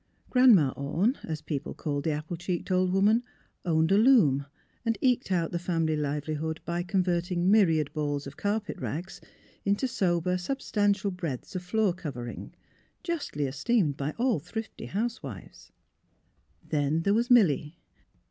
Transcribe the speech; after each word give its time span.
Grandma 0.31 0.71
Orne— 0.75 1.19
as 1.31 1.43
people 1.43 1.75
called 1.75 2.05
the 2.05 2.09
apple 2.11 2.35
cheeked 2.35 2.71
old 2.71 2.91
woman— 2.91 3.21
owned 3.65 3.91
a 3.91 3.99
loom, 3.99 4.47
and 4.83 4.97
eked 4.99 5.31
out 5.31 5.51
the 5.51 5.59
family 5.59 5.95
livelihood 5.95 6.59
by 6.65 6.81
con 6.81 7.03
verting 7.03 7.45
myriad 7.51 7.93
balls 7.93 8.25
of 8.25 8.35
carpet 8.35 8.79
rags 8.79 9.21
into 9.63 9.87
sober, 9.87 10.39
substantial 10.39 11.11
breadths 11.11 11.55
of 11.55 11.61
floor 11.61 11.93
covering, 11.93 12.51
justly 13.03 13.45
es 13.47 13.63
teemed 13.63 13.95
by 13.95 14.11
all 14.17 14.39
thrifty 14.39 14.87
housewives. 14.87 15.71
Then 16.67 17.03
there 17.03 17.13
was 17.13 17.29
Milly. 17.29 17.77